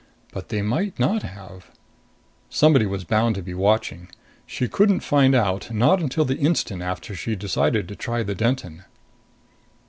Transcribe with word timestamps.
But 0.33 0.49
they 0.49 0.63
might 0.63 0.97
not 0.99 1.21
have. 1.21 1.69
Somebody 2.49 2.87
was 2.87 3.03
bound 3.03 3.35
to 3.35 3.43
be 3.43 3.53
watching. 3.53 4.09
She 4.47 4.67
couldn't 4.67 5.01
find 5.01 5.35
out 5.35 5.69
not 5.71 6.01
until 6.01 6.25
the 6.25 6.37
instant 6.39 6.81
after 6.81 7.13
she 7.13 7.35
decided 7.35 7.87
to 7.87 7.95
try 7.95 8.23
the 8.23 8.33
Denton. 8.33 8.85